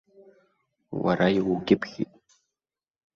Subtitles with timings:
[1.03, 2.11] Уара иукьыԥхьит!